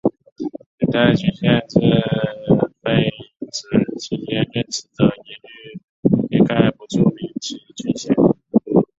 [0.79, 1.79] 仅在军衔制
[2.81, 3.11] 废
[3.51, 5.13] 止期间任职者
[6.31, 8.15] 一概不注明其军衔。